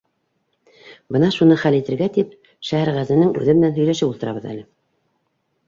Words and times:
—Бына 1.15 1.29
шуны 1.35 1.57
хәл 1.65 1.77
итергә 1.81 2.09
тип 2.17 2.33
Шәһәрғәзенең 2.71 3.31
үҙе 3.43 3.57
менән 3.61 3.79
һөйләшеп 3.79 4.11
ултырабыҙ 4.17 4.51
әле. 4.57 4.69